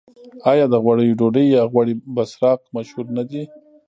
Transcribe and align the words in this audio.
آیا 0.51 0.65
د 0.69 0.75
غوړیو 0.83 1.17
ډوډۍ 1.19 1.45
یا 1.55 1.61
غوړي 1.71 1.93
بسراق 2.15 2.59
مشهور 2.75 3.05
نه 3.17 3.23
دي؟ 3.29 3.43